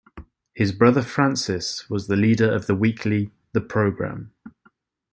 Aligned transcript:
His 0.55 0.71
brother 0.71 1.03
Francis 1.03 1.87
was 1.87 2.07
the 2.07 2.15
leader 2.15 2.51
of 2.51 2.65
the 2.65 2.73
weekly 2.73 3.29
"The 3.53 3.61
Program". 3.61 4.33